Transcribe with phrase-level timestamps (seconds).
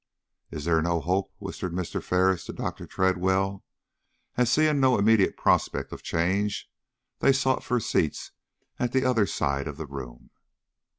[0.49, 2.01] "Is there no hope?" whispered Mr.
[2.01, 2.87] Ferris to Dr.
[2.87, 3.63] Tredwell,
[4.35, 6.67] as, seeing no immediate prospect of change,
[7.19, 8.31] they sought for seats
[8.79, 10.31] at the other side of the room.